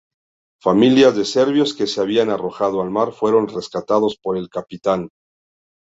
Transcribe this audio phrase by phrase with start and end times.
[0.63, 5.09] Familias de serbios que se habían arrojado al mar fueron rescatados por el capitán.